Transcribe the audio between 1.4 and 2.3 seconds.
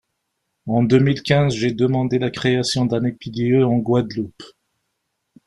j’ai demandé